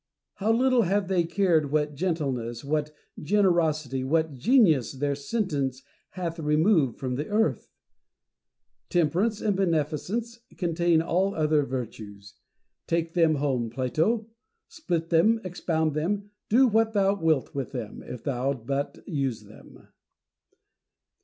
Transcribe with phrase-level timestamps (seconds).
[0.37, 5.83] how little have they cared what gentleness, what generosity, what genius, their sentence
[6.17, 7.69] hath removed from the earth!
[8.89, 12.33] Temperance and beneficence contain all other virtues.
[12.87, 14.27] Take them home, Plato;
[14.67, 19.85] split them, expound them; do what thou wilt with them, if thou but use them.